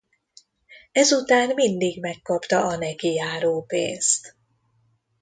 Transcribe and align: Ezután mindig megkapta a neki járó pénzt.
Ezután 0.91 1.53
mindig 1.55 1.99
megkapta 2.01 2.67
a 2.67 2.75
neki 2.75 3.13
járó 3.13 3.63
pénzt. 3.63 4.35